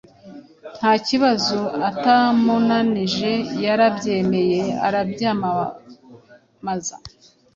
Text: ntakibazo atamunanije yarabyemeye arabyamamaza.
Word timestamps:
ntakibazo 0.77 1.59
atamunanije 1.89 3.31
yarabyemeye 3.65 4.61
arabyamamaza. 4.87 6.95